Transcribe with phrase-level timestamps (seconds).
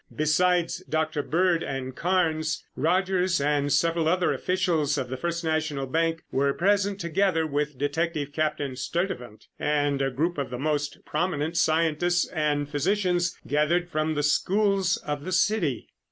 [0.15, 1.21] Besides Dr.
[1.21, 6.99] Bird and Carnes, Rogers and several other officials of the First National Bank were present,
[6.99, 13.37] together with Detective Captain Sturtevant and a group of the most prominent scientists and physicians
[13.45, 15.87] gathered from the schools of the city.